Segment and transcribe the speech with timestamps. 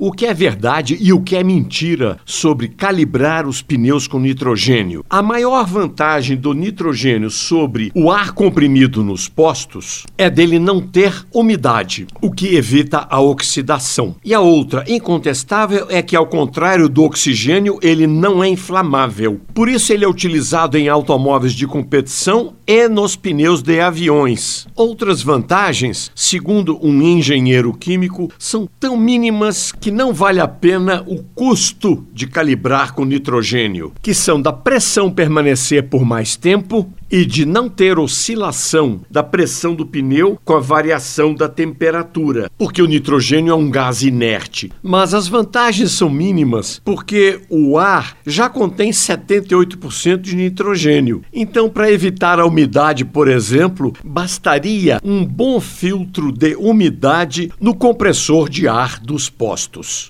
[0.00, 5.04] O que é verdade e o que é mentira sobre calibrar os pneus com nitrogênio?
[5.10, 11.26] A maior vantagem do nitrogênio sobre o ar comprimido nos postos é dele não ter
[11.34, 14.14] umidade, o que evita a oxidação.
[14.24, 19.40] E a outra incontestável é que, ao contrário do oxigênio, ele não é inflamável.
[19.52, 24.68] Por isso, ele é utilizado em automóveis de competição e nos pneus de aviões.
[24.76, 31.22] Outras vantagens, segundo um engenheiro químico, são tão mínimas que não vale a pena o
[31.22, 37.44] custo de calibrar com nitrogênio, que são da pressão permanecer por mais tempo e de
[37.44, 43.52] não ter oscilação da pressão do pneu com a variação da temperatura, porque o nitrogênio
[43.52, 44.70] é um gás inerte.
[44.82, 51.22] Mas as vantagens são mínimas porque o ar já contém 78% de nitrogênio.
[51.32, 58.48] Então, para evitar a umidade, por exemplo, bastaria um bom filtro de umidade no compressor
[58.48, 60.06] de ar dos postos.